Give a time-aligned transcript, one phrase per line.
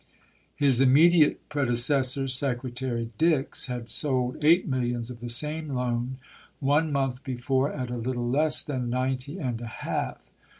[0.55, 2.27] His immediate pre decessor.
[2.27, 6.17] Secretary Dix, had sold eight millions of the same loan
[6.59, 10.31] one month before at a little less than ninety and a half.